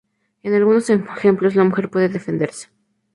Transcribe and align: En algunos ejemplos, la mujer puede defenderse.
En 0.41 0.55
algunos 0.55 0.89
ejemplos, 0.89 1.53
la 1.53 1.63
mujer 1.63 1.91
puede 1.91 2.09
defenderse. 2.09 2.69